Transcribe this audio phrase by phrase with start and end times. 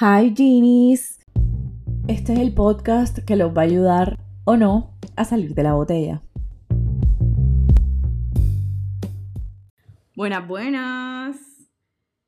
[0.00, 1.24] Hi Genies.
[2.08, 5.74] Este es el podcast que los va a ayudar o no a salir de la
[5.74, 6.20] botella.
[10.16, 11.36] Buenas, buenas.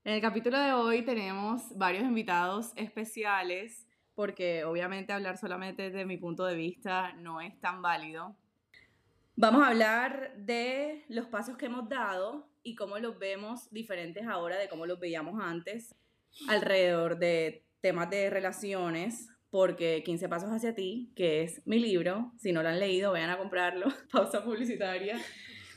[0.04, 6.18] En el capítulo de hoy tenemos varios invitados especiales porque obviamente hablar solamente desde mi
[6.18, 8.36] punto de vista no es tan válido.
[9.34, 14.56] Vamos a hablar de los pasos que hemos dado y cómo los vemos diferentes ahora
[14.56, 15.96] de cómo los veíamos antes
[16.48, 22.52] alrededor de temas de relaciones, porque 15 Pasos hacia ti, que es mi libro, si
[22.52, 25.18] no lo han leído, vayan a comprarlo, pausa publicitaria,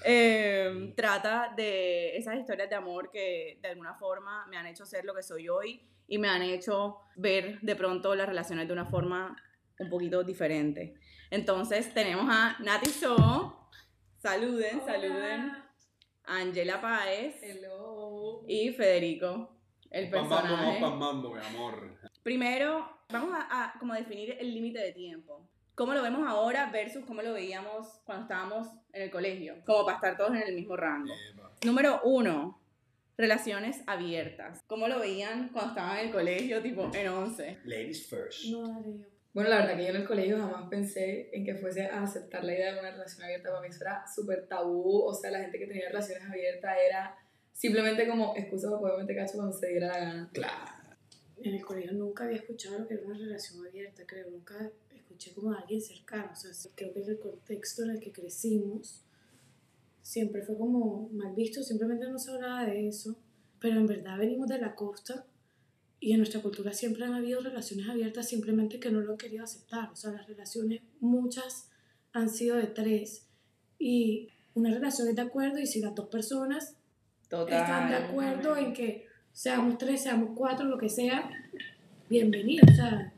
[0.06, 5.04] eh, trata de esas historias de amor que de alguna forma me han hecho ser
[5.06, 8.86] lo que soy hoy y me han hecho ver de pronto las relaciones de una
[8.86, 9.36] forma
[9.78, 10.96] un poquito diferente.
[11.30, 13.70] Entonces tenemos a Nati So,
[14.18, 15.52] saluden, saluden,
[16.24, 17.36] Angela Páez.
[17.44, 18.44] Hello.
[18.48, 19.59] y Federico,
[19.92, 20.54] el personaje.
[20.54, 21.98] Vamos pasmando, mi amor.
[22.24, 25.48] Primero, vamos a, a como definir el límite de tiempo.
[25.76, 29.56] ¿Cómo lo vemos ahora versus cómo lo veíamos cuando estábamos en el colegio?
[29.66, 31.14] Como para estar todos en el mismo rango.
[31.32, 31.54] Epa.
[31.64, 32.62] Número uno,
[33.18, 34.62] relaciones abiertas.
[34.68, 37.60] ¿Cómo lo veían cuando estaban en el colegio, tipo en 11?
[37.64, 38.46] Ladies first.
[38.52, 38.84] No.
[39.34, 42.44] Bueno, la verdad que yo en el colegio jamás pensé en que fuese a aceptar
[42.44, 43.50] la idea de una relación abierta.
[43.50, 45.04] Para mí eso era súper tabú.
[45.06, 47.18] O sea, la gente que tenía relaciones abiertas era
[47.60, 50.30] simplemente como excusa para poder meter cacho cuando se diera la gana.
[50.32, 50.72] Claro.
[51.44, 54.30] En el colegio nunca había escuchado lo que era una relación abierta, creo.
[54.30, 56.32] Nunca escuché como de alguien cercano.
[56.32, 59.02] O sea, creo que en el contexto en el que crecimos
[60.02, 63.18] siempre fue como mal visto, simplemente no se hablaba de eso.
[63.60, 65.26] Pero en verdad venimos de la costa
[66.00, 69.44] y en nuestra cultura siempre han habido relaciones abiertas, simplemente que no lo han querido
[69.44, 69.90] aceptar.
[69.92, 71.68] O sea, las relaciones, muchas
[72.14, 73.26] han sido de tres.
[73.78, 76.78] Y una relación es de acuerdo y si las dos personas
[77.30, 77.62] Total.
[77.62, 81.30] están de acuerdo en que seamos tres, seamos cuatro, lo que sea,
[82.10, 82.64] bienvenido.
[82.72, 83.14] O sea,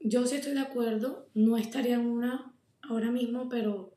[0.00, 3.94] yo sí estoy de acuerdo, no estaría en una ahora mismo, pero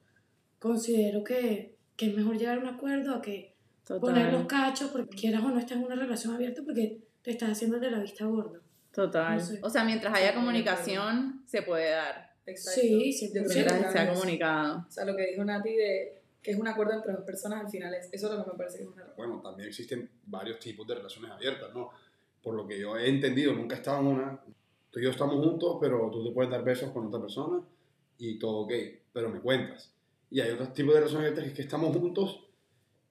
[0.59, 3.55] considero que, que es mejor llegar a un acuerdo a que
[3.85, 3.99] Total.
[3.99, 7.51] poner los cachos, porque quieras o no estás en una relación abierta, porque te estás
[7.51, 8.59] haciendo de la vista gorda.
[8.93, 9.35] Total.
[9.37, 9.59] No sé.
[9.61, 12.31] O sea, mientras haya comunicación, se puede dar.
[12.45, 12.79] Exacto.
[12.81, 13.31] Sí, Yo 100%.
[13.31, 14.85] creo que Mientras también se ha es- comunicado.
[14.87, 16.16] O sea, lo que dijo Nati de
[16.47, 18.57] que es un acuerdo entre dos personas al final es eso es lo que me
[18.57, 21.89] parece que es una Bueno, también existen varios tipos de relaciones abiertas, ¿no?
[22.41, 24.41] Por lo que yo he entendido, nunca he estado en una.
[24.89, 27.61] Tú y yo estamos juntos, pero tú te puedes dar besos con otra persona
[28.17, 28.71] y todo ok,
[29.11, 29.93] pero me cuentas.
[30.31, 32.47] Y hay otros tipos de relaciones abiertas que es que estamos juntos,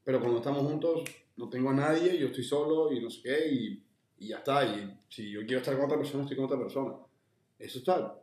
[0.03, 1.05] pero cuando estamos juntos
[1.37, 3.85] no tengo a nadie, yo estoy solo y no sé qué, y,
[4.17, 4.65] y ya está.
[4.65, 6.95] Y si yo quiero estar con otra persona, estoy con otra persona.
[7.59, 8.19] Eso está.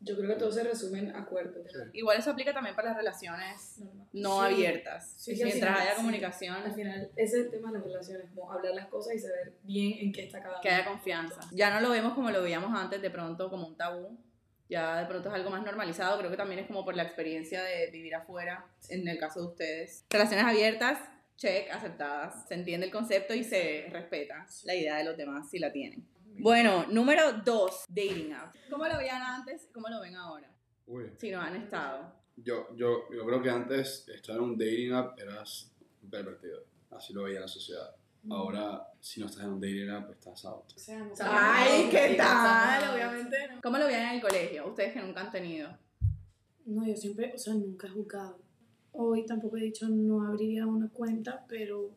[0.00, 1.66] Yo creo que todo se resume en acuerdos.
[1.92, 4.06] Igual eso aplica también para las relaciones Normal.
[4.12, 4.54] no Sí.
[4.54, 5.14] abiertas.
[5.16, 5.96] Sí, mientras final, haya sí.
[5.96, 9.18] comunicación, Al final, ese es el tema de las relaciones, como hablar las cosas y
[9.18, 11.40] saber bien en qué está cada que haya confianza.
[11.52, 14.16] Ya no lo vemos como lo veíamos antes, de pronto como un tabú.
[14.68, 16.18] Ya de pronto es algo más normalizado.
[16.18, 19.46] Creo que también es como por la experiencia de vivir afuera, en el caso de
[19.46, 20.04] ustedes.
[20.10, 20.98] Relaciones abiertas,
[21.36, 22.46] check, aceptadas.
[22.46, 26.06] Se entiende el concepto y se respeta la idea de los demás si la tienen.
[26.40, 28.54] Bueno, número dos, dating app.
[28.70, 30.50] ¿Cómo lo veían antes y cómo lo ven ahora?
[30.86, 31.10] Uy.
[31.18, 32.12] Si no han estado.
[32.36, 35.72] Yo, yo, yo creo que antes estar en un dating app eras
[36.10, 36.64] pervertido.
[36.90, 37.94] Así lo veía la sociedad.
[38.30, 40.64] Ahora, si no estás en un dating app, estás out.
[40.74, 42.26] O sea, no Ay, ¿qué tal?
[42.26, 42.92] pasa.
[42.94, 43.36] Obviamente.
[43.54, 43.60] no.
[43.62, 44.68] ¿Cómo lo veían en el colegio?
[44.68, 45.70] Ustedes que nunca han tenido.
[46.66, 48.38] No, yo siempre, o sea, nunca he juzgado.
[48.92, 51.90] Hoy tampoco he dicho no abriría una cuenta, pero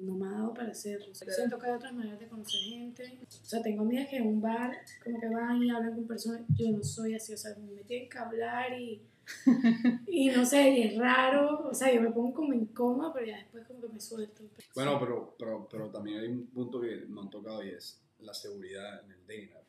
[0.00, 1.14] no me ha dado para hacerlo.
[1.14, 3.18] Siento que hay otras maneras de conocer gente.
[3.42, 6.42] O sea, tengo amigas que en un bar como que van y hablan con personas.
[6.56, 9.02] Yo no soy así, o sea, me tienen que hablar y,
[10.06, 11.68] y no sé, y es raro.
[11.68, 14.42] O sea, yo me pongo como incómoda, pero ya después como que me suelto.
[14.74, 18.34] Bueno, pero, pero, pero también hay un punto que no han tocado y es la
[18.34, 19.64] seguridad en el dating app.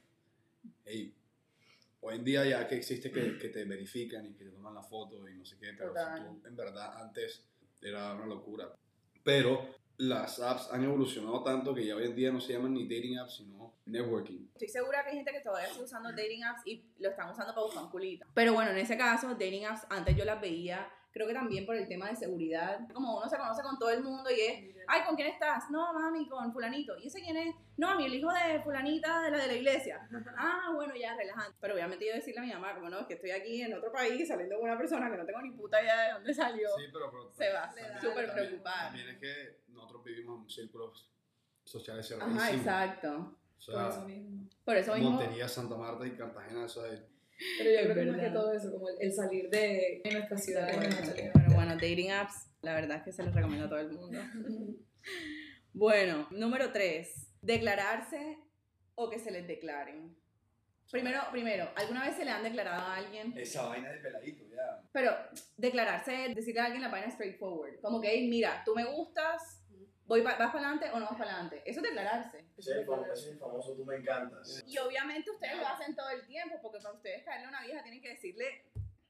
[0.85, 1.13] Ey,
[2.01, 4.83] hoy en día ya que existe que, que te verifican y que te toman la
[4.83, 7.43] foto y no sé qué, pero si tú, en verdad antes
[7.81, 8.73] era una locura.
[9.23, 12.87] Pero las apps han evolucionado tanto que ya hoy en día no se llaman ni
[12.87, 14.47] dating apps, sino networking.
[14.53, 17.53] Estoy segura que hay gente que todavía sigue usando dating apps y lo están usando
[17.53, 18.25] para buscar un culito.
[18.33, 21.75] Pero bueno, en ese caso, dating apps antes yo las veía, creo que también por
[21.75, 22.79] el tema de seguridad.
[22.91, 25.69] Como uno se conoce con todo el mundo y es, ay, ¿con quién estás?
[25.71, 26.97] No, mami, con fulanito.
[26.99, 27.55] ¿Y ese quién es?
[27.77, 30.07] No, mami, el hijo de fulanita de la de la iglesia.
[30.37, 31.57] Ah, bueno, ya, relajante.
[31.61, 33.91] Pero obviamente yo decirle a mi mamá, como no, es que estoy aquí en otro
[33.91, 36.67] país saliendo con una persona que no tengo ni puta idea de dónde salió.
[36.77, 37.71] Sí, pero, pero Se va,
[38.01, 38.85] súper también- preocupada.
[38.87, 41.09] También es que nosotros vivimos en círculos
[41.63, 42.57] sociales Ajá, cerradísimos.
[42.59, 43.37] exacto.
[43.67, 44.49] O Por eso mismo.
[44.65, 45.09] Por eso mismo.
[45.11, 47.01] Montería, Santa Marta y Cartagena, eso es
[47.57, 50.37] Pero yo Es creo que más que todo eso, como el, el salir de nuestra
[50.37, 50.67] ciudad.
[50.67, 53.79] Pero como salir- bueno, dating apps, la verdad es que se los recomiendo a todo
[53.79, 54.19] el mundo.
[55.73, 57.29] Bueno, número 3.
[57.41, 58.37] Declararse
[58.95, 60.15] o que se les declaren?
[60.91, 63.33] Primero, primero, ¿alguna vez se le han declarado a alguien?
[63.37, 64.83] Esa vaina de peladito, ya.
[64.91, 65.11] Pero
[65.55, 67.79] declararse, decirle a alguien la vaina straightforward.
[67.81, 69.60] Como que, "Hey, mira, tú me gustas,
[70.11, 71.61] voy pa- ¿vas para adelante o no vas para adelante?
[71.65, 72.39] Eso es declararse.
[72.57, 74.61] Ese es ese es el famoso tú me encantas.
[74.67, 77.81] Y obviamente ustedes lo hacen todo el tiempo, porque para ustedes caerle a una vieja
[77.81, 78.65] tienen que decirle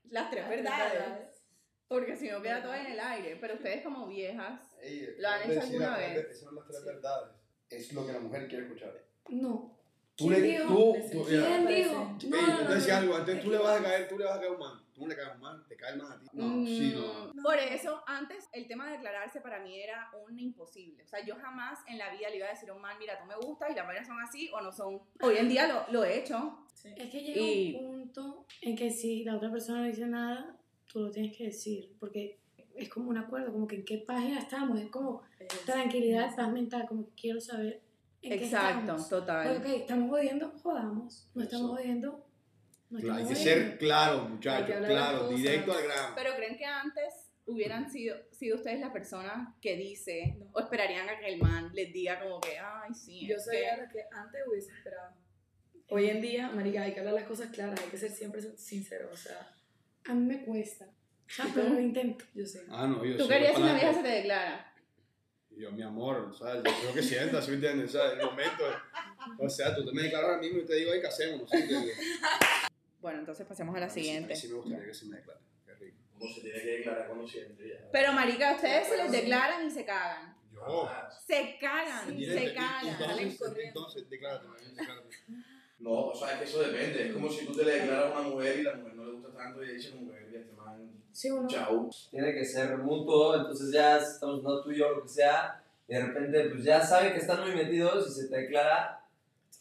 [0.09, 1.47] las tres verdades.
[1.87, 3.35] Porque si no queda todo en el aire.
[3.41, 6.17] Pero ustedes como viejas, Ey, ¿Lo han hecho alguna vez?
[6.29, 7.31] Esas son las tres verdades.
[7.69, 8.93] Es lo que la mujer quiere escuchar.
[9.29, 9.77] No.
[10.15, 10.67] Tú ¿Quién le, dijo?
[10.67, 11.83] tú, tú, ¿Quién mira, ¿Quién parece.
[11.83, 11.95] dijo?
[11.95, 12.95] No, no, no, no.
[12.95, 14.85] algo, antes tú le vas a caer, tú le vas a caer un man.
[15.01, 16.27] No le caes man, te cae man a ti.
[16.33, 17.33] No, sí, no.
[17.33, 21.03] Mm, Por eso, antes el tema de declararse para mí era un imposible.
[21.03, 23.17] O sea, yo jamás en la vida le iba a decir a un man, mira,
[23.19, 25.01] tú me gustas y las vainas son así o no son.
[25.21, 26.65] Hoy en día lo, lo he hecho.
[26.73, 26.89] Sí.
[26.95, 30.55] Es que llega Y- un punto en que si la otra persona no dice nada,
[30.87, 32.39] tú lo tienes que decir, porque
[32.75, 35.21] es como un acuerdo, como que en qué página estamos, es como
[35.65, 37.81] tranquilidad, paz mental, como que quiero saber
[38.21, 39.09] en qué Exacto, estamos.
[39.09, 39.47] total.
[39.55, 42.25] Porque, ok, estamos jodiendo, jodamos, no estamos jodiendo,
[42.91, 46.13] no Claro, hay que ser claro, muchachos, claro, directo al grano.
[46.15, 47.13] Pero creen que antes
[47.45, 50.49] hubieran sido, sido ustedes la persona que dice No.
[50.53, 53.25] o esperarían a que el man les diga como que, ay, sí.
[53.27, 53.77] Yo es soy que-".
[53.77, 55.15] la que antes hubiese esperado.
[55.89, 59.09] Hoy en día, marica, hay que hablar las cosas claras, hay que ser siempre sincero,
[59.11, 59.51] o sea,
[60.05, 60.87] A mí me cuesta,
[61.53, 62.23] pero lo intento.
[62.33, 62.63] yo sé.
[62.69, 64.73] Ah, no, yo ¿Tú sí, querías que una vieja se te declara?
[65.49, 66.63] Y Yo, mi amor, ¿sabes?
[66.63, 67.91] Yo creo que sientas, ¿sí me entiendes?
[67.91, 68.13] ¿Sabes?
[68.19, 68.63] El momento.
[69.37, 71.63] O sea, tú te me declaras ahora mismo y te digo, ay, casémonos, ¿sí me
[71.63, 71.97] entiendes?
[73.01, 74.33] Bueno, entonces pasemos a la sí- siguiente.
[74.33, 75.39] Mí sí me gustaría que se me declare.
[75.65, 75.97] Qué rico.
[76.19, 77.89] Uno se tiene que declarar cuando siente ya.
[77.91, 80.35] Pero, marica, ustedes se les declaran y se cagan.
[80.53, 80.85] Yo.
[80.85, 81.23] Jamás.
[81.25, 82.87] Se cagan, Sí, se y- cagan.
[83.19, 85.09] Entonces, entonces, declárate, declárate.
[85.79, 87.07] No, o sea, es que eso depende.
[87.07, 89.11] Es como si tú te le declaras a una mujer y la mujer no le
[89.13, 91.89] gusta tanto y ella dice como que este man, Sí, uno, chau.
[92.11, 95.93] tiene que ser mutuo, entonces ya estamos no tú y yo, lo que sea, y
[95.95, 99.03] de repente pues ya saben que están muy metidos y se te declara,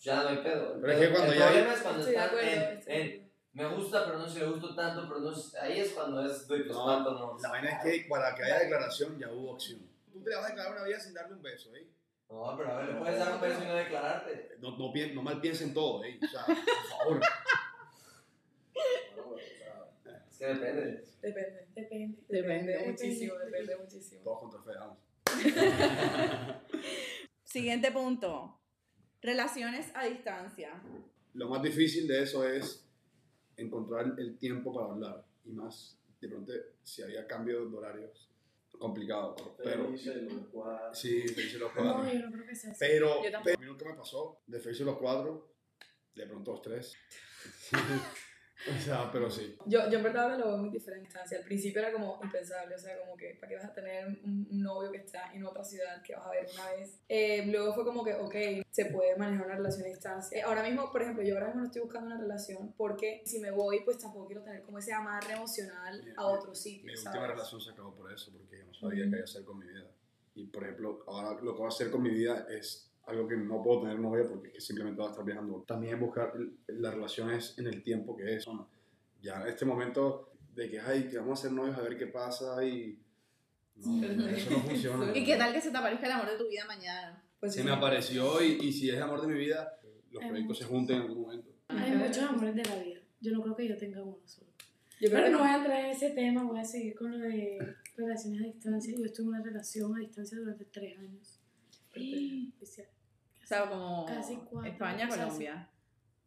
[0.02, 0.74] ya no hay pedo.
[0.74, 3.29] El, Pero es que cuando el ya- problema es cuando de están en, en.
[3.52, 6.46] Me gusta pero no se le gusto tanto, pero no sé- ahí es cuando es
[6.46, 7.38] doy pues No, cuánto no.
[7.42, 9.80] La vaina es que para que haya declaración ya hubo acción.
[10.12, 11.86] Tú te vas a declarar una vida sin darle un beso, ¿eh?
[12.28, 14.56] No, pero a ver, le puedes dar un beso y no declararte.
[14.60, 16.18] No, no, pien- no mal piensen todo, ¿eh?
[16.22, 16.56] O sea, por
[16.88, 17.20] favor.
[19.14, 21.04] Bueno, o sea, Es que depende.
[21.20, 21.66] Depende.
[21.74, 22.18] depende.
[22.28, 24.22] Depende muchísimo, depende muchísimo.
[24.22, 24.98] Todos contra fe, vamos.
[27.44, 28.60] Siguiente punto.
[29.20, 30.80] Relaciones a distancia.
[31.34, 32.88] Lo más difícil de eso es
[33.60, 35.24] encontrar el tiempo para hablar.
[35.44, 36.52] Y más, de pronto,
[36.82, 38.30] si había cambios de horarios,
[38.78, 39.36] complicado.
[39.62, 40.98] Pero, los cuadros.
[40.98, 42.02] sí, Felices los cuatro.
[42.02, 42.78] No, yo no creo que sea así.
[42.80, 45.54] Pero, Yo pero a mí nunca me pasó de Felices los cuatro,
[46.14, 46.94] de pronto los tres.
[48.68, 49.56] o sea, pero sí.
[49.66, 51.04] Yo, yo en verdad ahora lo veo muy diferente.
[51.04, 51.38] instancia.
[51.38, 54.46] Al principio era como impensable, o sea, como que para qué vas a tener un,
[54.50, 56.98] novio que está en otra ciudad que vas a ver una vez.
[57.08, 60.38] Eh, luego fue como que, ok, se puede manejar una relación a distancia.
[60.38, 63.38] Eh, ahora mismo, por ejemplo, yo ahora mismo no estoy buscando una relación porque si
[63.40, 66.84] me voy, pues tampoco quiero tener como ese amarre emocional Mi- a otro sitio.
[66.84, 67.06] Mi ¿sabes?
[67.06, 69.58] última relación se acabó por eso, porque yo no sabía qué iba a hacer con
[69.58, 69.90] mi vida.
[70.34, 73.36] Y por ejemplo, ahora lo que voy a hacer con mi vida es algo que
[73.36, 75.64] no puedo tener novia porque que simplemente voy a estar viajando.
[75.66, 76.32] También buscar
[76.68, 78.46] las relaciones en el tiempo que es.
[79.22, 82.06] Ya en este momento de que, ay, que vamos a ser novios a ver qué
[82.06, 82.98] pasa y...
[83.76, 85.12] No, eso no funciona.
[85.16, 87.22] ¿Y qué tal que se te aparezca el amor de tu vida mañana?
[87.38, 87.64] Pues Se sí.
[87.66, 89.78] me apareció y, y si es el amor de mi vida,
[90.10, 90.76] los Hay proyectos se muchos.
[90.78, 91.50] junten en algún momento.
[91.68, 93.00] Hay muchos amores de la vida.
[93.20, 94.50] Yo no creo que yo tenga uno solo.
[95.00, 97.10] Yo creo Pero que no voy a entrar en ese tema, voy a seguir con
[97.12, 97.58] lo de
[97.96, 98.94] relaciones a distancia.
[98.98, 101.39] Yo estuve en una relación a distancia durante tres años.
[103.42, 105.68] O sea, como Casi cuatro, España, o sea, Colombia.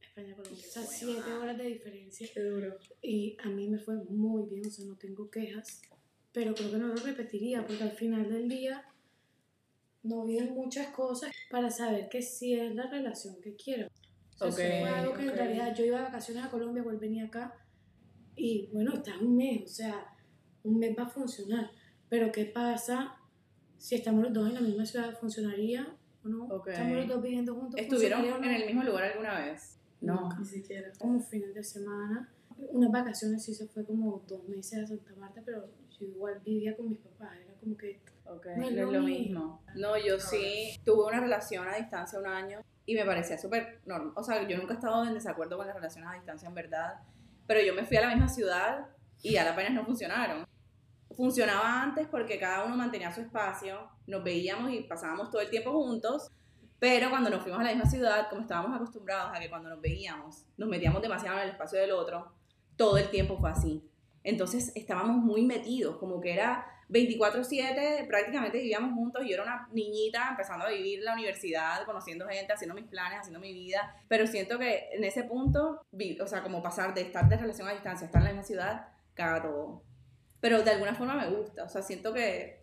[0.01, 0.65] España, Colombia.
[0.67, 2.27] O sea, siete horas de diferencia.
[2.33, 2.77] Qué duro.
[3.01, 5.81] Y a mí me fue muy bien, o sea, no tengo quejas.
[6.33, 8.83] Pero creo que no lo repetiría, porque al final del día
[10.01, 13.87] no viven muchas cosas para saber que sí es la relación que quiero.
[13.87, 15.31] O sea, Ok, eso fue algo que ok.
[15.31, 17.55] en realidad yo iba de vacaciones a Colombia, vuelvo venía acá
[18.35, 20.13] y bueno, está un mes, o sea,
[20.63, 21.71] un mes va a funcionar.
[22.09, 23.15] Pero ¿qué pasa
[23.83, 25.13] si estamos los dos en la misma ciudad?
[25.19, 26.45] ¿Funcionaría o no?
[26.45, 26.69] Ok.
[26.69, 27.77] Estamos los dos viviendo juntos.
[27.77, 28.63] ¿Estuvieron ¿funcionaría o en no?
[28.65, 29.77] el mismo lugar alguna vez?
[29.99, 30.29] No.
[30.39, 30.89] Ni siquiera.
[30.97, 32.29] como fines de semana.
[32.69, 35.67] Unas vacaciones sí se fue como dos meses a Santa Marta, pero
[35.99, 37.99] yo igual vivía con mis papás, era como que...
[38.25, 39.19] Ok, No es lo lo mismo.
[39.19, 39.63] mismo.
[39.75, 44.13] No, yo sí tuve una relación a distancia un año y me parecía súper normal.
[44.15, 47.01] O sea, yo nunca he estado en desacuerdo con las relaciones a distancia en verdad,
[47.47, 48.87] pero yo me fui a la misma ciudad
[49.21, 50.45] y a las penas no funcionaron.
[51.15, 55.71] Funcionaba antes porque cada uno mantenía su espacio, nos veíamos y pasábamos todo el tiempo
[55.71, 56.31] juntos,
[56.79, 59.79] pero cuando nos fuimos a la misma ciudad, como estábamos acostumbrados a que cuando nos
[59.79, 62.33] veíamos nos metíamos demasiado en el espacio del otro,
[62.75, 63.83] todo el tiempo fue así.
[64.23, 70.27] Entonces estábamos muy metidos, como que era 24/7 prácticamente vivíamos juntos yo era una niñita
[70.29, 74.59] empezando a vivir la universidad, conociendo gente, haciendo mis planes, haciendo mi vida, pero siento
[74.59, 75.81] que en ese punto,
[76.21, 78.43] o sea, como pasar de estar de relación a distancia a estar en la misma
[78.43, 79.83] ciudad, caga todo.
[80.43, 82.59] Pero de alguna forma me gusta, o sea, siento que,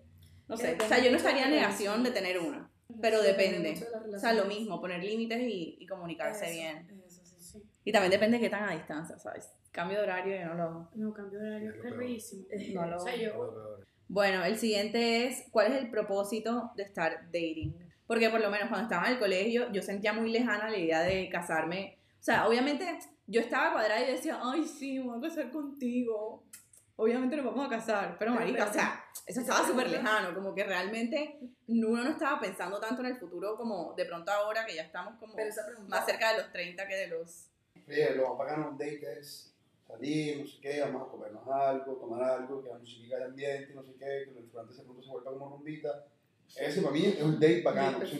[0.49, 2.71] no sé, o sea, yo no estaría en negación de tener una,
[3.01, 3.75] pero depende.
[4.15, 7.03] O sea, lo mismo, poner límites y, y comunicarse Eso, bien.
[7.07, 7.63] eso, sí, Sí.
[7.85, 9.51] Y también depende de qué tan a distancia, ¿sabes?
[9.73, 10.91] Cambio de horario yo no lo...
[10.95, 12.45] No, cambio de horario Es rarísimo.
[12.75, 17.25] No lo- O sea, yo, Bueno, el siguiente es, ¿cuál es el propósito de estar
[17.33, 17.75] dating?
[18.07, 21.01] Porque por lo menos cuando estaba en el colegio, yo sentía muy lejana la idea
[21.01, 21.97] de casarme.
[22.21, 22.85] O sea, obviamente
[23.27, 26.45] yo estaba cuadrada y decía, ay, sí, me voy a casar contigo.
[27.01, 28.17] Obviamente nos vamos a casar.
[28.19, 30.35] Pero, marica, o sea, eso estaba súper lejano.
[30.35, 34.67] Como que realmente uno no estaba pensando tanto en el futuro como de pronto ahora
[34.67, 35.35] que ya estamos como
[35.89, 37.49] más cerca de los 30 que de los...
[37.89, 39.55] Oye, lo más un date es
[39.89, 43.73] salir, no sé qué, vamos a comernos algo, tomar algo, que la música de ambiente,
[43.75, 46.05] no sé qué, que el restaurante de pronto se vuelva como rumbita.
[46.55, 48.19] Ese para mí es un date bacano, ¿sí?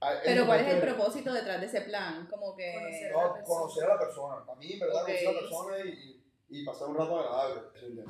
[0.00, 2.26] Ah, Pero ¿cuál es el propósito detrás de ese plan?
[2.30, 2.72] Como que...
[2.72, 3.12] Conocer.
[3.12, 4.46] No, conocer a la persona.
[4.46, 5.08] Para mí, en verdad, Ok.
[5.08, 6.22] conocer a la persona y,
[6.52, 7.62] y, pasar un rato agradable.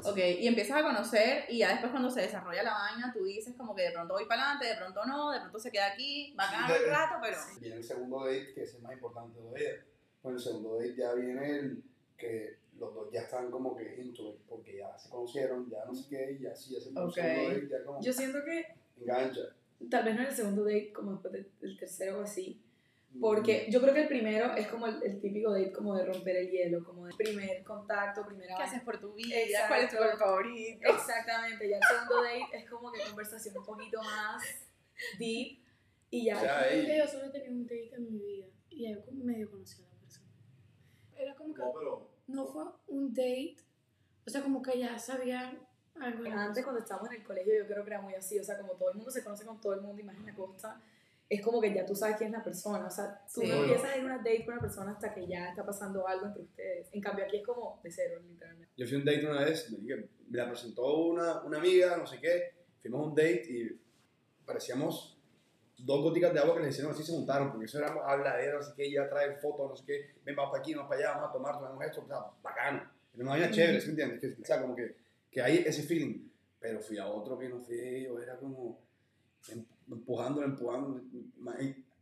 [0.04, 3.54] Ok, y empiezas a conocer y ya después cuando se desarrolla la vaina, tú dices
[3.56, 6.34] como que de pronto voy para adelante, de pronto no, de pronto se queda aquí,
[6.36, 7.36] bacano Sí, un rato, pero...
[7.60, 9.84] Viene el segundo date, que es el más importante todavía.
[10.20, 11.82] Con el segundo date ya viene el
[12.16, 16.08] que los dos ya están como que into porque ya se conocieron, ya no sé
[16.08, 17.14] qué, y así es el Ok.
[17.14, 18.66] segundo date, ya como Yo siento que
[19.00, 19.40] engancha.
[19.90, 22.61] tal vez no en el segundo date, como después del tercero o así,
[23.20, 26.36] porque yo creo que el primero es como el, el típico date como de romper
[26.36, 29.36] el hielo, como de primer contacto, primera ¿Qué haces por tu vida?
[29.38, 29.68] Exacto.
[29.68, 30.88] ¿Cuál es tu color favorito?
[30.88, 34.42] Exactamente, ya el segundo date es como que conversación un poquito más
[35.18, 35.58] deep
[36.10, 39.24] y ya O sea, yo solo tenía un date en mi vida y ahí como
[39.24, 40.28] medio conocí a la persona.
[41.16, 43.56] Era como que No, pero no fue un date,
[44.26, 45.58] o sea, como que ya sabía
[46.00, 48.58] algo Antes cuando estábamos en el colegio yo creo que era muy así, o sea,
[48.58, 50.80] como todo el mundo se conoce con todo el mundo y más en la costa,
[51.34, 53.48] es como que ya tú sabes quién es la persona, o sea, tú Sí.
[53.48, 56.06] no empiezas a ir a una date con una persona hasta que ya está pasando
[56.06, 56.88] algo entre ustedes.
[56.92, 58.70] En cambio aquí es como de cero, literalmente.
[58.76, 62.20] Yo fui a un date una vez, me, la presentó una, una amiga, no sé
[62.20, 63.80] qué, fuimos a un date y
[64.44, 65.18] parecíamos
[65.78, 68.62] dos goticas de agua que les hicieron así se juntaron, porque eso era habladera, no
[68.62, 71.14] sé qué, ya trae fotos, no sé qué, ven, vamos para aquí, vamos para allá,
[71.14, 72.90] vamos a tomar, tomamos esto, o sea, bacano.
[73.14, 74.20] Era una vaina chévere, ¿sí entiendes?
[74.20, 74.96] Que, o sea, como que,
[75.30, 76.28] que hay ese feeling.
[76.60, 78.78] Pero fui a otro que no fui yo, era como
[79.92, 81.00] empujándola, empujando,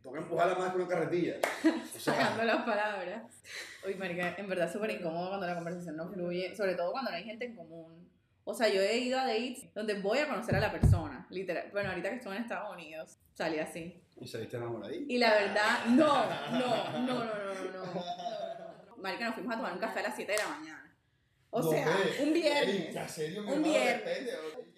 [0.02, 1.36] toca empujarla más que una carretilla.
[1.98, 3.24] Sacando las palabras.
[3.86, 7.10] Uy, marica, en verdad es súper incómodo cuando la conversación no fluye, sobre todo cuando
[7.10, 8.08] no hay gente en común.
[8.44, 11.68] O sea, yo he ido a dates donde voy a conocer a la persona, literal.
[11.72, 14.02] Bueno, ahorita que estuve en Estados Unidos, salí así.
[14.20, 15.12] ¿Y saliste enamoradita?
[15.12, 18.96] Y la verdad, no, no, no, no, no, no, no.
[18.96, 20.96] Marica, nos fuimos a tomar un café a las 7 de la mañana.
[21.50, 21.86] O sea,
[22.20, 22.68] un viernes.
[22.68, 24.30] Ey, ¿en serio, un viernes.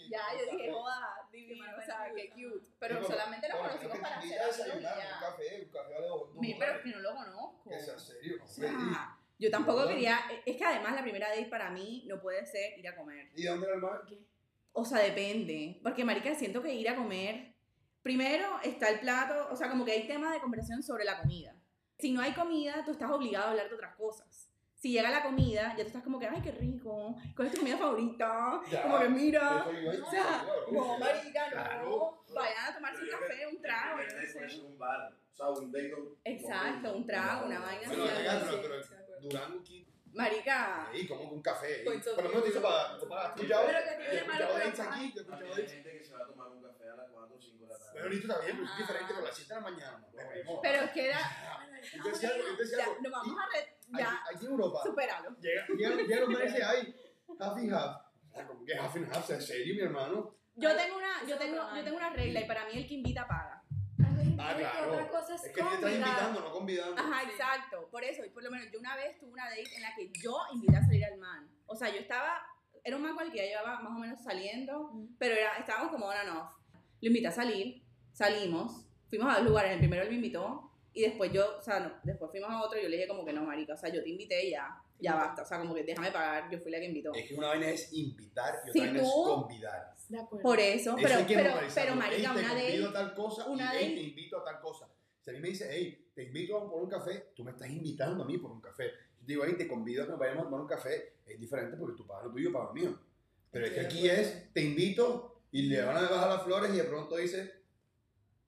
[0.09, 1.12] Ya, yo dije, joda,
[1.61, 2.67] o sea, qué cute.
[2.79, 6.83] Pero solamente lo bueno, conocimos para hacer desayunar, Un café, un café vale dos pero
[6.83, 7.71] que no lo conozco.
[7.71, 8.99] Que sea serio, no O sea, hombre.
[9.39, 12.89] yo tampoco quería, es que además la primera date para mí no puede ser ir
[12.89, 13.31] a comer.
[13.35, 14.03] ¿Y de dónde era el mar?
[14.73, 15.81] O sea, depende.
[15.83, 17.55] Porque, marica, siento que ir a comer.
[18.03, 21.55] Primero está el plato, o sea, como que hay temas de conversación sobre la comida.
[21.99, 24.27] Si no hay comida, tú estás obligado a hablar de otras cosas.
[24.83, 27.15] Si llega la comida, ya tú estás como que, ay, qué rico.
[27.37, 28.61] ¿Cuál es tu comida favorita?
[28.69, 28.83] Ya.
[28.83, 29.65] Como que mira.
[29.65, 31.53] O sea, no, marica, no.
[31.53, 32.25] Claro.
[32.35, 34.61] Vayan a tomarse un café, un trago, yo no sé.
[34.61, 35.13] un bar.
[35.33, 35.95] O sea, un date.
[36.25, 38.95] Exacto, un trago, una vaina Bueno, pero, Sí.
[39.21, 39.63] Durango
[40.15, 41.85] Marica, ahí, como un café.
[41.85, 42.99] Por lo menos te hizo para.
[43.37, 46.89] Pero que tiene He escuchado he Hay gente que se va a tomar un café
[46.91, 47.12] a las 4 o
[47.43, 47.91] 5 de la tarde.
[47.93, 48.79] Bueno, ahorita está bien, pero es Ah.
[48.79, 50.07] diferente con las 7 de la mañana.
[50.33, 50.61] primo.
[50.63, 51.19] pero es que era.
[52.05, 52.97] Yo decía algo, yo decía Ya, algo.
[53.03, 53.79] nos vamos a re.
[53.99, 55.37] Ya, aquí en Europa, supéralo.
[55.41, 55.67] llega,
[56.21, 56.97] los manes y dice, ay,
[57.41, 57.97] half and half.
[58.31, 60.35] O sea, como que half and half, ¿en serio, mi hermano?
[60.55, 63.27] Yo tengo una, yo tengo, yo tengo una regla y para mí el que invita
[63.27, 63.63] paga.
[64.39, 64.93] Ah, claro.
[64.93, 67.01] Otra cosa es, Es que te estás invitando, no convidando.
[67.01, 67.89] Ajá, exacto.
[67.91, 70.11] Por eso, y por lo menos yo una vez tuve una date en la que
[70.21, 71.51] yo invité a salir al man.
[71.67, 72.45] O sea, yo estaba,
[72.83, 76.17] era un man que ya llevaba más o menos saliendo, pero era, estábamos como on
[76.17, 76.53] and off.
[77.03, 77.83] Lo invité a salir,
[78.13, 81.81] salimos, fuimos a dos lugares, el primero él me invitó, y después yo, o sea,
[81.81, 83.91] no, después fuimos a otro y yo le dije como que no, marica, o sea,
[83.93, 84.69] yo te invité y ya,
[84.99, 87.13] ya basta, o sea, como que déjame pagar, yo fui la que invitó.
[87.15, 89.95] Es que una vaina es invitar y otra Si vaina es convidar.
[90.09, 90.43] De acuerdo.
[90.43, 93.47] Por eso, Eso pero, pero, pero marica, Ey, te una convido date, a tal cosa
[93.47, 94.89] una y ey, date- te invito a tal cosa.
[95.21, 97.71] Si a mí me dice, hey, te invito a por un café, tú me estás
[97.71, 98.85] invitando a mí por un café.
[99.21, 101.15] Yo te digo, hey, te convido a que vayamos a tomar un café.
[101.27, 102.99] Es diferente porque tú pagas lo tuyo, yo pago lo mío.
[103.51, 106.73] Pero es que aquí de es, te invito y le van a bajar las flores
[106.75, 107.53] y de pronto dice,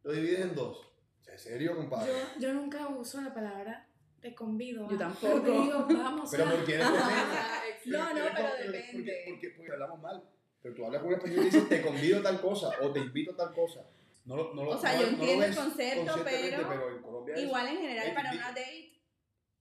[0.03, 0.89] lo divides en dos.
[1.27, 2.13] ¿En serio, compadre?
[2.13, 3.89] Yo, yo nunca uso la palabra
[4.21, 4.89] te convido.
[4.89, 4.99] Yo ¿ah?
[4.99, 5.43] tampoco.
[5.43, 6.51] Pero te digo, vamos Pero a...
[6.51, 6.79] ¿por qué?
[7.87, 8.93] No, no, pero depende.
[8.93, 10.23] Porque, porque, porque hablamos mal.
[10.63, 13.01] Pero tú hablas con un español y dices, te convido a tal cosa o te
[13.01, 13.81] invito a tal cosa.
[14.25, 17.35] No, lo- no, lo- O sea, no- yo entiendo el concepto, conscientemente, pero en Colombia
[17.35, 18.93] es- Igual en general para una date,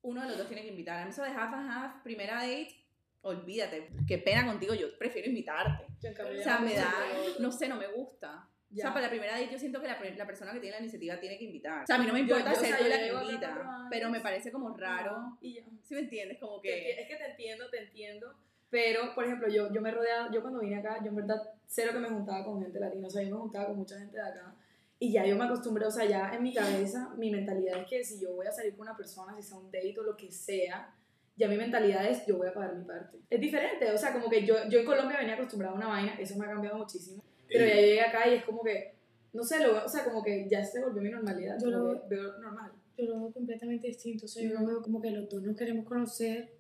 [0.04, 1.00] uno de los dos tiene que invitar.
[1.00, 2.86] A mí eso de half and half, primera date,
[3.22, 3.90] olvídate.
[4.08, 5.86] Qué pena contigo, yo prefiero invitarte.
[6.04, 6.94] Yo, en cambio, O sea, me da,
[7.40, 8.46] no sé, no me gusta.
[8.46, 8.84] O Ya.
[8.84, 11.20] sea, para la primera date yo siento que la, la persona que tiene la iniciativa
[11.20, 11.84] tiene que invitar.
[11.84, 13.88] O sea, a mí no me importa yo, o ser yo yo la que invita,
[13.90, 15.38] pero me parece como raro.
[15.42, 15.64] Y ya.
[15.84, 16.40] ¿Sí me entiendes?
[16.40, 16.92] Como que...
[17.02, 18.34] Es que te entiendo, te entiendo.
[18.70, 21.92] Pero, por ejemplo, yo, yo me rodeaba, yo cuando vine acá, yo en verdad cero
[21.94, 24.24] que me juntaba con gente latina, o sea, yo me juntaba con mucha gente de
[24.24, 24.56] acá.
[24.98, 28.04] Y ya yo me acostumbré, o sea, ya en mi cabeza, mi mentalidad es que
[28.04, 30.32] si yo voy a salir con una persona, si sea un date o lo que
[30.32, 30.92] sea,
[31.36, 33.18] ya mi mentalidad es yo voy a pagar mi parte.
[33.30, 36.16] Es diferente, o sea, como que yo, yo en Colombia venía acostumbrada a una vaina,
[36.20, 37.24] eso me ha cambiado muchísimo.
[37.48, 38.96] Pero ya Ey, llegué acá y es como que,
[39.34, 42.38] no sé, lo, o sea, como que ya se volvió mi normalidad, Yo lo- veo
[42.40, 42.72] normal.
[42.96, 44.26] Yo lo veo completamente distinto.
[44.26, 46.54] O sea, yo lo veo como que los dos nos queremos conocer.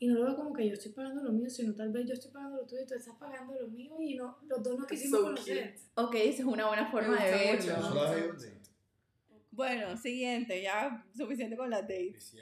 [0.00, 2.12] Y no lo veo como que yo estoy pagando lo mío, sino tal vez yo
[2.14, 4.86] estoy pagando lo tuyo y tú estás pagando lo mío y no, los dos nos
[4.86, 5.72] quisimos So conocer.
[5.72, 5.80] cute.
[5.94, 7.74] Ok, esa es una buena forma de verlo.
[9.58, 12.32] Bueno, siguiente, ya suficiente con las dates.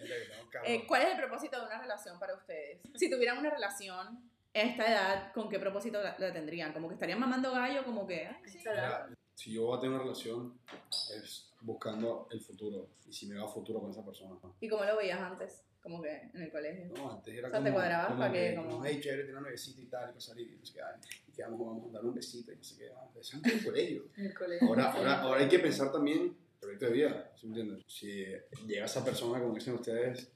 [0.53, 0.75] Que.
[0.75, 2.83] Eh, ¿Cuál es el propósito de una relación para ustedes?
[2.95, 4.07] Si tuvieran una relación
[4.55, 6.75] a esta edad, ¿con qué propósito la, la tendrían?
[6.75, 7.87] ¿Como que estarían mamando gallo?
[7.87, 8.59] Como que, ay, sí.
[8.59, 10.59] Mira, si yo voy a tener una relación,
[10.91, 12.91] es buscando el futuro.
[13.09, 14.35] Y si me va a futuro con esa persona.
[14.61, 15.63] ¿Y cómo lo veías antes?
[15.81, 16.85] Como que en el colegio.
[16.95, 18.51] No, antes era O sea, como, ¿te cuadrabas como para qué?
[18.51, 20.67] que, Como- como, hey, chévere, tiene una besita y tal, y para salir, y no
[20.67, 20.81] sé qué,
[21.29, 23.55] y que vamos, vamos a dar un besito, y no sé qué, ah, eso antes
[23.55, 24.03] del colegio.
[24.19, 24.69] En el colegio.
[24.69, 27.85] Ahora, ahora, ahora hay que pensar también proyecto de vida, ¿sí me entiendes?
[27.89, 28.25] Si
[28.67, 30.31] llega esa persona, como dicen ustedes,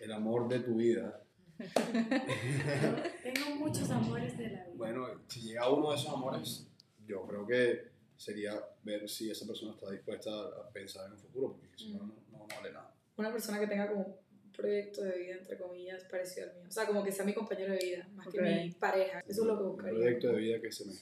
[0.00, 1.22] el amor de tu vida,
[3.22, 4.74] Tengo muchos amores de la vida.
[4.76, 6.66] bueno, si llega uno de esos amores,
[7.06, 11.56] yo creo que sería ver si esa persona está dispuesta a pensar en un futuro,
[11.60, 12.94] porque si no, no, no vale nada.
[13.16, 16.66] una persona que tenga como un proyecto de vida, entre comillas, parecido al mío.
[16.68, 18.32] O sea, como que sea mi compañero de vida, más Ok.
[18.34, 19.20] que mi pareja.
[19.26, 19.98] Eso es lo que Un buscaría.
[19.98, 20.94] proyecto de vida que se me...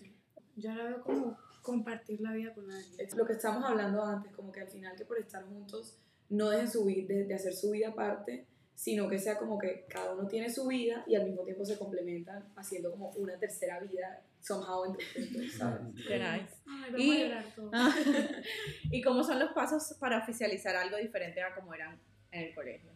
[0.57, 2.95] Yo la veo como compartir la vida con alguien.
[2.99, 5.99] Es lo que estábamos hablando antes, como que al final que por estar juntos
[6.31, 9.85] no dejen su vida, de, de hacer su vida aparte, sino que sea como que
[9.89, 13.81] cada uno tiene su vida y al mismo tiempo se complementan haciendo como una tercera
[13.81, 15.81] vida somehow entre juntos, ¿sabes?
[16.07, 16.55] Qué nice.
[16.67, 17.71] Ay, vamos Y- a llorar todos.
[17.75, 17.95] Ah,
[18.91, 21.99] ¿Y cómo son los pasos para oficializar algo diferente a como eran
[22.31, 22.91] en el colegio?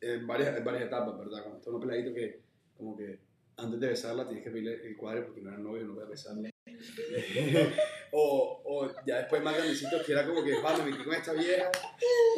[0.00, 1.40] En varias, en varias etapas, ¿verdad?
[1.42, 2.40] Cuando está un peladito que,
[2.76, 3.20] como que
[3.58, 6.50] antes de besarla tienes que pedirle el cuadre porque no era novio, no puedes besarle.
[8.12, 11.32] o, o ya después más grandecitos que era como que, va, me metí con esta
[11.32, 11.70] vieja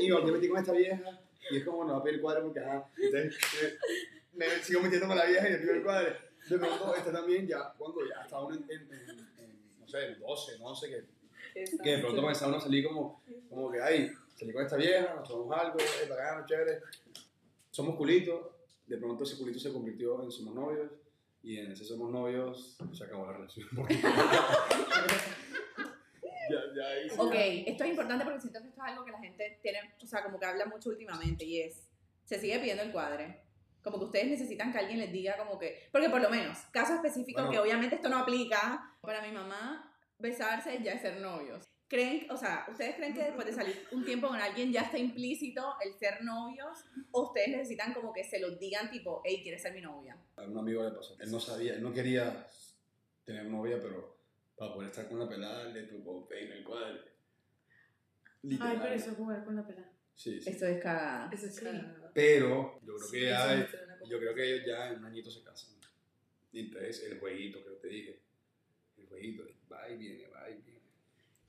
[0.00, 2.42] y me metí con esta vieja y es como, no va a pedir el cuadre
[2.42, 3.36] porque, ajá, entonces
[4.34, 6.16] me, me sigo metiendo con la vieja y le pido el cuadre.
[6.48, 10.18] De pronto, este también, ya, cuando ya estaba uno en, en, en- no sé, en
[10.20, 11.04] 12, no sé qué,
[11.82, 15.14] que de pronto comenzaba uno a salir como, como que, ay, salí con esta vieja,
[15.14, 16.80] nos tomamos algo, es bacano, chévere.
[17.70, 18.40] Somos culitos,
[18.86, 20.90] de pronto ese culito se convirtió en somos novios,
[21.42, 23.68] y en ese somos novios se acabó la relación.
[23.74, 23.94] Porque-
[26.50, 27.16] ya, ya sí.
[27.18, 30.06] Ok, esto es importante porque siento que esto es algo que la gente tiene, o
[30.06, 31.88] sea, como que habla mucho últimamente y es,
[32.24, 33.42] se sigue pidiendo el cuadre.
[33.82, 36.94] Como que ustedes necesitan que alguien les diga como que, porque por lo menos, caso
[36.94, 37.50] específico, Bueno.
[37.52, 41.71] que obviamente esto no aplica, para mi mamá, besarse ya es ser novios.
[41.92, 44.96] ¿Creen, o sea, ustedes creen que después de salir un tiempo con alguien ya está
[44.96, 46.86] implícito el ser novios?
[47.10, 50.16] ¿O ustedes necesitan como que se los digan tipo, hey, ¿quieres ser mi novia?
[50.36, 51.14] A un amigo le pasó.
[51.20, 52.46] Él no sabía, él no quería
[53.24, 54.16] tener novia, pero
[54.56, 56.98] para poder estar con una pelada le tocó pedir el cuadro.
[58.40, 58.72] Literal.
[58.72, 59.92] Ay, pero eso es jugar con la pelada.
[60.14, 60.48] Sí, sí.
[60.48, 61.30] Esto es cagada.
[61.30, 61.62] Eso es Sí.
[61.62, 62.10] cagada.
[62.14, 65.30] Pero yo creo Sí, que eso ya, yo creo que ellos ya en un añito
[65.30, 65.74] se casan.
[66.52, 68.22] Y entonces el jueguito que yo te dije,
[68.96, 70.31] el jueguito, va y viene.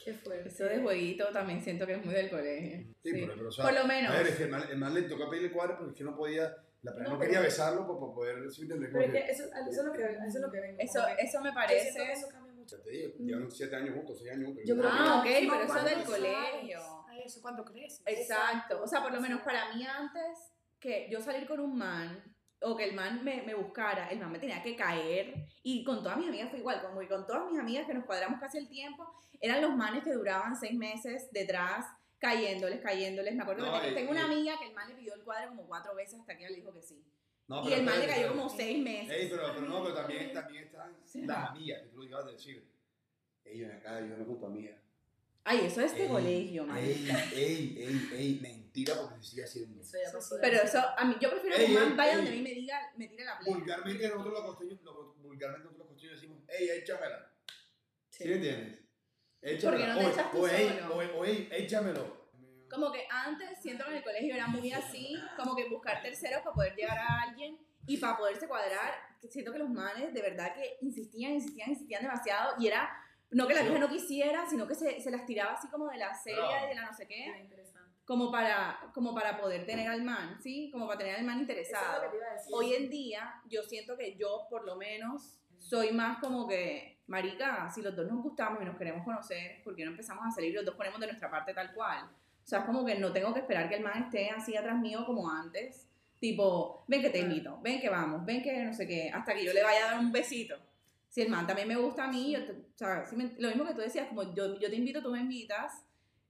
[0.04, 0.50] Qué fuerte.
[0.50, 2.80] Eso de jueguito también siento que es muy del colegio.
[3.02, 3.22] Sí, Sí.
[3.22, 4.12] pero, pero, o sea, Por lo menos.
[4.14, 5.98] A ver, es que el man, el man le tocó pedirle el cuadro porque es
[5.98, 8.90] que no podía, la no, No, quería besarlo para, para poder, ¿sí me entiendes?
[8.92, 10.78] Pero es Como que eso, eso es lo que, eso es lo que vengo.
[10.80, 12.12] Eso, me parece...
[12.12, 12.78] eso cambia mucho.
[12.78, 14.64] Ya te digo, llevan siete años juntos, seis años juntos.
[14.66, 16.80] Yo creo Ah, ok, No, pero eso del sabes colegio.
[17.08, 18.02] A eso, cuando creces.
[18.06, 18.82] Exacto.
[18.84, 22.22] O sea, por lo menos para mí antes que yo salir con un man
[22.64, 25.46] o que el man me, me buscara, el man me tenía que caer.
[25.64, 28.06] Y con todas mis amigas fue igual, como que con todas mis amigas que nos
[28.06, 29.06] cuadramos casi el tiempo,
[29.40, 31.86] eran los manes que duraban seis meses detrás,
[32.20, 33.36] cayéndoles, cayéndoles.
[33.36, 35.50] Me acuerdo No, que y- tengo una amiga que el man le pidió el cuadro
[35.50, 37.04] como cuatro veces hasta que ella le dijo que sí.
[37.48, 39.12] No, y el man le cayó como seis meses.
[39.12, 40.96] Ey, pero, pero no, pero también, también están
[41.28, 42.66] las amigas, que tú lo acabas de decir.
[43.44, 44.78] Ey, acá, yo no con tu amiga.
[45.46, 46.78] Ay, eso es de Ey, colegio, man.
[46.78, 49.82] Ey, ey, ey, ey, mentira porque se sigue haciendo.
[49.82, 50.36] Eso ya pasó.
[50.42, 52.52] Pero eso, a mí, yo prefiero que Ey, un man vaya donde a mí me
[52.52, 53.58] diga, me tire la plena.
[53.58, 57.30] Vulgarmente nosotros los costeños, lo- vulgarmente nosotros los costeños decimos, ey, échamela.
[58.10, 58.30] ¿Sí, Sí.
[58.30, 58.80] me entiendes?
[58.80, 59.94] ¿Por qué Échamela.
[59.94, 60.96] no te O- echas tú o, ey, solo?
[60.96, 62.24] o, o, ey, échamelo.
[62.70, 66.42] Como que antes siento que en el colegio era muy así, como que buscar terceros
[66.42, 68.94] para poder llegar a alguien Y para poderse cuadrar,
[69.30, 72.54] siento que los manes de verdad que insistían, insistían, insistían demasiado.
[72.58, 72.90] Y era,
[73.34, 75.98] no que la vieja no quisiera, sino que se, se las tiraba así como de
[75.98, 77.26] la serie y de la no sé qué.
[77.42, 77.92] Interesante.
[78.06, 80.70] Como para, como para poder tener al man, ¿sí?
[80.72, 82.04] Como para tener al man Eso es interesado.
[82.04, 82.54] lo que te iba a decir.
[82.54, 87.70] Hoy en día, yo siento que yo, por lo menos, soy más como que, marica,
[87.74, 90.52] si los dos nos gustamos y nos queremos conocer, ¿por qué no empezamos a salir
[90.52, 92.04] y los dos ponemos de nuestra parte tal cual?
[92.06, 94.78] O sea, es como que no tengo que esperar que el man esté así atrás
[94.80, 95.88] mío como antes.
[96.20, 99.46] Tipo, ven que te invito, ven que vamos, ven que no sé qué, hasta que
[99.46, 100.58] yo le vaya a dar un besito.
[101.14, 103.48] Si el man también me gusta a mí, yo te- o sea, si me- lo
[103.50, 105.72] mismo que tú decías, como yo, yo te invito, tú me invitas,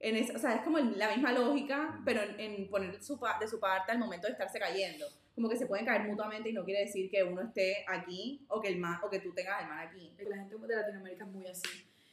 [0.01, 3.47] en esa- o sea, es como la misma lógica, pero en, en poner su, de
[3.47, 5.05] su parte al momento de estarse cayendo.
[5.35, 8.59] Como que se pueden caer mutuamente y no quiere decir que uno esté aquí o
[8.59, 10.11] que, el man, o que tú tengas el man aquí.
[10.27, 11.69] La gente de Latinoamérica es muy así.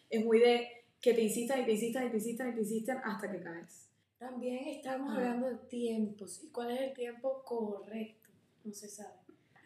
[0.08, 0.68] Es muy de
[1.00, 3.88] que te insistan y te insistan y te insistan y te insistan hasta que caes.
[4.16, 5.16] También estamos Ajá.
[5.18, 8.30] hablando de tiempos y cuál es el tiempo correcto.
[8.64, 9.14] No se sabe.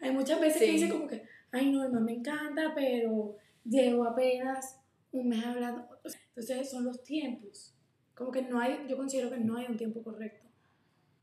[0.01, 0.65] Hay muchas veces Sí.
[0.65, 1.23] que dicen como que,
[1.55, 4.79] ay no, el man me encanta, pero llevo apenas
[5.11, 5.87] un mes hablando.
[6.29, 7.73] Entonces son los tiempos.
[8.13, 10.47] Como que no hay, yo considero que no hay un tiempo correcto.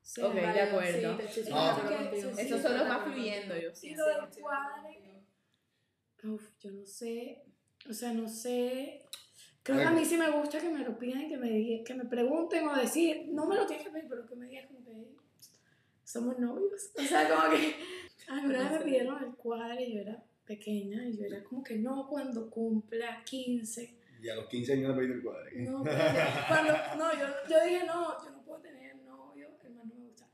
[0.02, 1.18] Sea, Ok, de acuerdo.
[1.18, 1.38] Sí,
[2.38, 5.22] Eso sí, solo va fluyendo, yo Sí, Y lo del cuadre.
[6.24, 7.44] Uf, yo no sé,
[7.88, 9.06] o sea, no sé.
[9.64, 11.94] Creo que a mí sí me gusta que me lo pidan, que me, digan- que
[11.94, 14.84] me pregunten o decir, no me lo tienes que pedir, pero que me digan como
[14.84, 15.14] que
[16.12, 16.90] somos novios.
[16.96, 17.74] O sea, como que
[18.28, 21.42] a mí una vez me pidieron el cuadre y yo era pequeña y yo era
[21.44, 23.98] como que no cuando cumpla 15.
[24.22, 25.50] Y a los 15 años le pedí el cuadro.
[25.54, 29.84] No, pero ya- cuando, no, yo, yo dije no, yo no puedo tener novio, hermano,
[29.84, 30.28] no me gusta.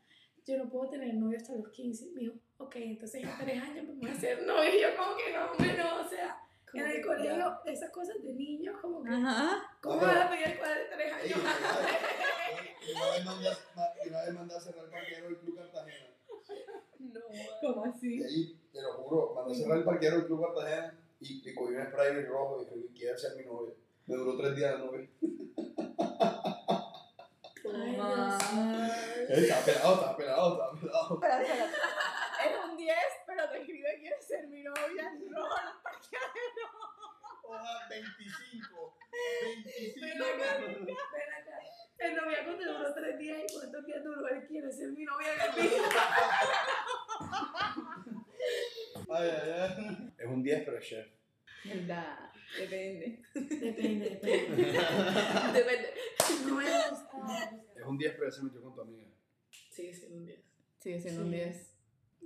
[0.47, 2.11] Yo no puedo tener novio hasta los 15.
[2.15, 4.75] Me dijo, ok, entonces en tres años vamos a ser novios.
[4.75, 6.37] Y yo como que no, hombre, no, o sea,
[6.85, 7.73] en el colegio, ya.
[7.73, 9.63] esas cosas de niños, como que, Ajá.
[9.83, 11.45] ¿cómo vas a pedir el cuadro de tres Ey, años?
[12.87, 13.59] y una vez mandé a-
[14.05, 16.07] y una vez mandé a cerrar el parquero del Club Cartagena.
[16.99, 17.21] No,
[17.75, 18.17] ¿Cómo así?
[18.19, 21.55] Y ahí, te lo juro, mandé a cerrar el parquero del Club Cartagena y, y
[21.55, 23.75] cogí un spray rojo y dije, quiere ser mi novia.
[24.07, 25.09] Me duró tres días la novia.
[29.31, 30.57] Ay, pelado, pelado,
[31.21, 31.21] pelado.
[32.39, 35.13] Es un 10, pero te escribe quiere ser mi novia.
[35.29, 35.75] No, no, Hoja
[40.39, 41.59] Ven acá, ven acá.
[41.99, 45.29] El noviazgo te duró tres días y cuántos días duró él quiere ser mi novia
[45.33, 45.83] el día.
[49.11, 50.15] Ay, ay, ay.
[50.19, 51.07] Es un 10, pero es chef.
[51.65, 53.23] Verdad, depende.
[53.35, 54.73] Depende, depende.
[55.53, 55.89] Depende.
[56.47, 57.61] No me gusta.
[57.77, 59.07] Es un 10, pero se metió con tu amiga.
[59.71, 60.41] Sigue siendo un 10.
[60.79, 61.37] Sigue siendo un Sí.
[61.37, 61.75] 10.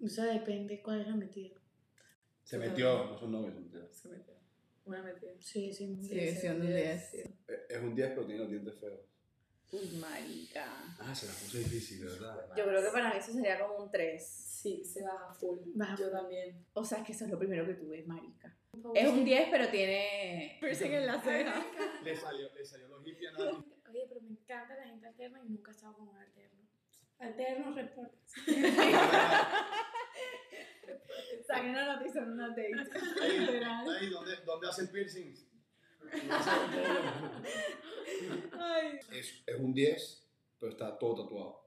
[0.05, 1.57] O sea, depende cuál es la metida.
[2.45, 3.89] Se metió, no son novios, son tíos.
[3.97, 4.32] Se metió.
[4.85, 5.33] Una metida.
[5.39, 7.11] Sí, sí, muy Sigue siendo un 10.
[7.11, 7.23] Sí.
[7.69, 9.01] Es un 10, pero tiene los dientes feos.
[9.73, 10.67] Uy, marica.
[10.99, 12.49] Ah, se la puse difícil, ¿verdad?
[12.57, 14.27] Yo creo que para mí eso sería como un 3.
[14.27, 15.59] Sí, se baja full.
[15.75, 16.13] Baja Yo full.
[16.13, 16.67] también.
[16.75, 18.55] O sea, es que eso es lo primero que tú ves, marica.
[18.95, 21.65] Es un 10, pero tiene piercing en la ceja.
[22.03, 23.59] Le salió, le salió los hippies a nadie.
[23.89, 26.61] Oye, pero me encanta la gente alterna y nunca he estado con un alterno.
[27.19, 28.17] Alterno, reporta.
[31.47, 32.71] Saquen una noticia en una date.
[32.71, 33.91] Literal.
[33.91, 35.47] Ahí, ¿dónde, ¿dónde hacen piercings?
[38.59, 39.01] Ay.
[39.13, 41.63] Es, es un 10, pero está todo tatuado.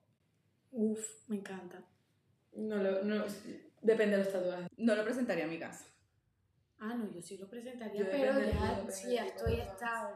[0.71, 1.83] Uf, me encanta.
[2.53, 3.25] No, lo, no,
[3.81, 4.67] depende de los tatuajes.
[4.77, 5.85] No lo presentaría a mi casa.
[6.79, 9.53] Ah, no, yo sí lo presentaría, Yo pero ya, sí, del ya tipo de estoy
[9.61, 10.15] estable.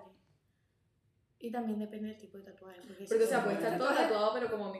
[1.39, 2.81] Y también depende del tipo de tatuaje.
[2.81, 4.73] Porque, Porque, o si sea, son puede estar todo tatuado, pero como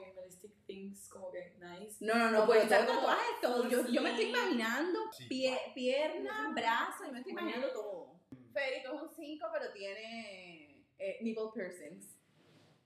[0.66, 1.96] things, como que nice.
[2.04, 3.68] No, no, no, puede estar todo- tatuaje todo.
[3.68, 5.26] Yo, yo me estoy imaginando Sí.
[5.26, 8.20] pie, pierna, brazo, yo me estoy imaginando todo.
[8.52, 12.16] Federico es un 5, pero tiene eh, nipple piercings.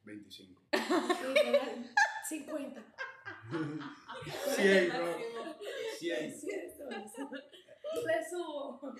[0.04, 0.60] 25.
[0.72, 1.94] Literal,
[2.28, 2.84] 50.
[4.54, 5.16] 100, bro.
[5.98, 6.24] 100.
[6.24, 6.88] Es cierto.
[8.06, 8.92] Le subo.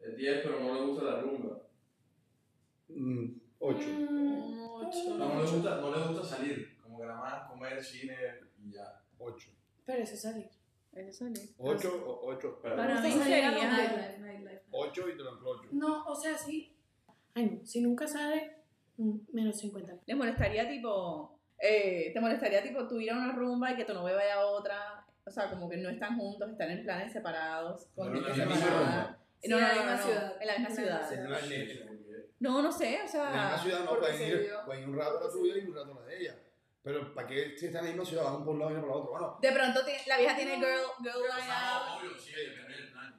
[0.00, 1.62] Es 10, pero no le gusta la rumba.
[3.58, 3.78] 8.
[3.88, 5.14] Mucho.
[5.16, 6.75] No, no le gusta, no le gusta salir.
[7.14, 8.16] Más comer, cine
[8.58, 9.00] y ya.
[9.18, 9.48] 8.
[9.84, 10.48] Pero eso es salir.
[10.92, 12.58] Eso es 8 o 8.
[12.62, 13.50] Pero Para mí sería...
[13.50, 14.62] Nightlife, nightlife.
[14.70, 15.68] 8 y te lo encrocho.
[15.72, 16.74] No, o sea, sí.
[17.34, 17.66] Ay, no.
[17.66, 18.56] Si nunca sale,
[18.96, 19.94] mm, menos 50.
[20.06, 21.38] ¿Les molestaría tipo...
[21.58, 24.46] Eh, ¿Te molestaría tipo tú ir a una rumba y que tu novia vaya a
[24.46, 25.06] otra?
[25.24, 28.34] O sea, como que no están juntos, están en planes separados, con No, no.
[28.34, 30.36] Sí, No, no, en la misma no, ciudad.
[30.40, 31.08] En la misma ciudad.
[31.08, 33.58] Porque- No, no sé, o En la misma sea...
[33.58, 36.00] ciudad no pueden ir, pueden ir un rato a la tuya y un rato a
[36.00, 36.38] la de ella.
[36.86, 38.90] Pero ¿para qué si están en la misma ciudad por un lado y no por
[38.90, 39.10] la otra?
[39.10, 42.04] Bueno, De pronto tiene- la vieja tiene girl, girl line Ah, out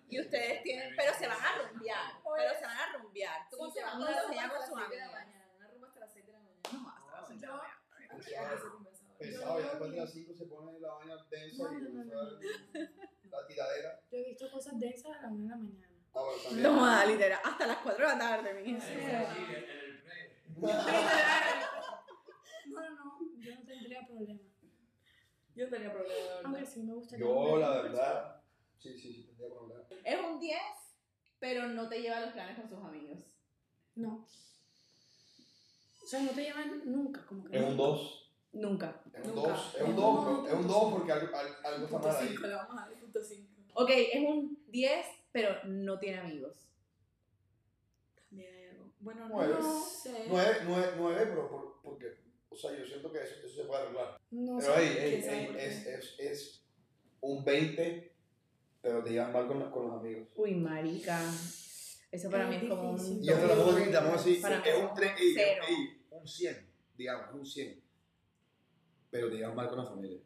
[0.07, 0.95] y ustedes tienen...
[0.95, 3.49] Pero se van a rumbear, pero se van a rumbear.
[3.51, 5.03] Tú con tus se van a amigos, ella con hasta sus las 6 de la
[5.03, 5.25] amigas.
[5.27, 5.51] mañana.
[5.57, 6.61] Una rumba hasta las 6 de la mañana.
[6.71, 7.75] No, hasta las seis de la mañana.
[8.07, 9.17] Aquí hay que hacer rumba a esa hora.
[9.19, 11.89] Pesado, yo- ya después de las 5 se pone la vaina densa No, y no,
[11.89, 12.21] no, no.
[12.23, 13.99] la tiradera.
[14.09, 15.93] Yo he visto cosas densas a la una de la mañana.
[16.15, 16.21] Ah.
[16.55, 18.79] No, literal, hasta las 4 de la tarde, mi hija.
[18.79, 20.43] Sí, en el pre.
[22.69, 24.39] No, no, no, yo no tendría problema.
[25.55, 26.45] Yo tenía problemas, la verdad.
[26.45, 27.25] Aunque sí me gustaría.
[27.25, 28.41] Yo, la verdad,
[28.77, 29.83] sí, sí, sí, tendría problema.
[30.03, 30.57] Es un 10,
[31.39, 33.25] pero no te lleva a los planes con sus amigos.
[33.95, 34.27] No.
[36.03, 37.57] O sea, no te llevan nunca, como que.
[37.57, 38.31] Es un 2.
[38.53, 39.01] Nunca.
[39.13, 39.49] Es un Nunca.
[39.49, 39.75] 2.
[39.75, 42.27] Es un 2, es un 2 porque algo, algo algo está mal ahí.
[42.29, 43.53] 5, le vamos a dar punto 5.
[43.73, 46.69] Ok, es un 10, pero no tiene amigos.
[48.29, 48.91] También hay algo.
[48.99, 49.55] Bueno, Nueve.
[49.59, 50.25] no sé.
[50.29, 52.16] 9, 9, 9, pero por, porque,
[52.57, 54.19] sea, yo siento que eso, eso se puede arreglar.
[54.31, 55.21] No Pero hey, hey,
[55.53, 55.65] qué.
[55.65, 56.65] es, es, es
[57.21, 58.15] un 20,
[58.81, 60.27] pero te llevan mal con, la- con los amigos.
[60.35, 61.19] Uy, marica.
[62.11, 63.23] Eso para Es mí es como un...
[63.23, 64.43] Y tampoco te quitamos así, es
[64.77, 65.63] un un 3, ey, cero.
[65.67, 67.83] ey, un 100, digamos, un 100.
[69.09, 70.19] Pero te llevan mal con la familia.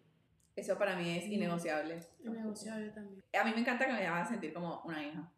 [0.55, 1.95] Eso para mí es innegociable.
[1.95, 3.23] Es negociable también.
[3.33, 5.31] A mí me encanta que me haga sentir como una hija.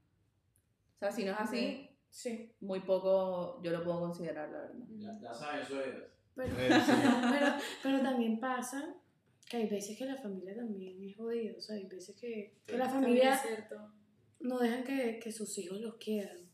[0.95, 2.53] O sea, si no es así, Sí.
[2.60, 4.75] muy poco yo lo puedo considerar, la verdad.
[4.97, 5.95] Ya, ya saben, eso es.
[6.36, 6.91] Pero, Eh, sí.
[7.32, 7.48] pero,
[7.84, 8.96] pero también pasa
[9.50, 11.54] que hay veces que la familia también es jodida.
[11.58, 13.39] O sea, hay veces que, que la familia
[14.39, 16.50] no dejan que, que sus hijos los quieran.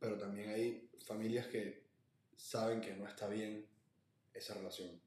[0.00, 1.84] Pero también hay familias que
[2.36, 3.66] saben que no está bien
[4.32, 5.00] esa relación.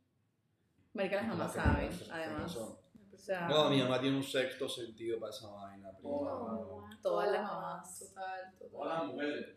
[0.94, 2.56] Marica, las mamás Las saben, además.
[2.58, 2.82] O
[3.18, 5.92] sea, No, mi mamá tiene un sexto sentido para esa vaina.
[5.98, 6.10] prima.
[6.12, 6.88] No.
[7.02, 8.00] todas las mamás.
[8.00, 8.70] Total, total.
[8.74, 9.56] Hola, mujeres.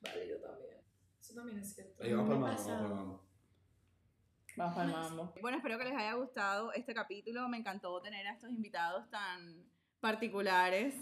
[0.00, 0.76] Vale, yo también.
[1.20, 2.02] Eso también es cierto.
[2.02, 3.22] Ahí vamos para mambo, vamos para mambo.
[4.56, 5.34] Vamos al mambo.
[5.40, 7.48] Bueno, espero que les haya gustado este capítulo.
[7.48, 9.64] Me encantó tener a estos invitados tan
[10.00, 10.94] particulares.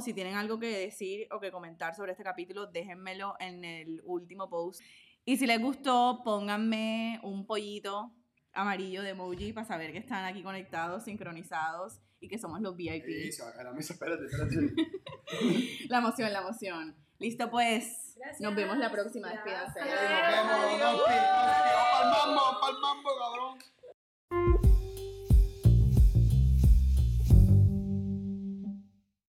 [0.00, 4.50] Si tienen algo que decir o que comentar sobre este capítulo, déjenmelo en el último
[4.50, 4.80] post.
[5.24, 8.12] Y si les gustó, pónganme un pollito
[8.52, 13.04] amarillo de emoji para saber que están aquí conectados, sincronizados y que somos los VIP.
[13.06, 14.74] Ey, se va a caer la mesa, espérate, espérate.
[15.88, 17.05] La emoción, la emoción.
[17.18, 18.14] Listo, pues.
[18.16, 18.40] Gracias.
[18.40, 19.28] Nos vemos la próxima.
[19.30, 19.80] Despídanse.
[19.80, 23.58] Nos vemos, nos vemos, nos vemos, pa'l mambo, pa'l mambo, cabrón.